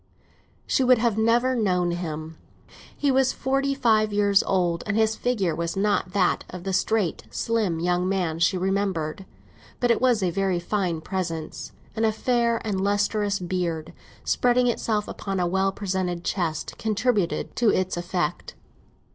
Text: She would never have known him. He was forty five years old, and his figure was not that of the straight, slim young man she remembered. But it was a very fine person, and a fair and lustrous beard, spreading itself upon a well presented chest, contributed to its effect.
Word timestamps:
She 0.65 0.83
would 0.83 0.97
never 1.15 1.49
have 1.53 1.61
known 1.63 1.91
him. 1.91 2.35
He 2.97 3.11
was 3.11 3.33
forty 3.33 3.75
five 3.75 4.11
years 4.11 4.41
old, 4.41 4.83
and 4.87 4.97
his 4.97 5.15
figure 5.15 5.53
was 5.55 5.77
not 5.77 6.13
that 6.13 6.43
of 6.49 6.63
the 6.63 6.73
straight, 6.73 7.25
slim 7.29 7.79
young 7.79 8.09
man 8.09 8.39
she 8.39 8.57
remembered. 8.57 9.27
But 9.79 9.91
it 9.91 10.01
was 10.01 10.23
a 10.23 10.31
very 10.31 10.59
fine 10.59 11.01
person, 11.01 11.51
and 11.95 12.03
a 12.03 12.11
fair 12.11 12.59
and 12.65 12.81
lustrous 12.81 13.37
beard, 13.37 13.93
spreading 14.23 14.65
itself 14.65 15.07
upon 15.07 15.39
a 15.39 15.45
well 15.45 15.71
presented 15.71 16.23
chest, 16.23 16.79
contributed 16.79 17.55
to 17.57 17.69
its 17.69 17.95
effect. 17.95 18.55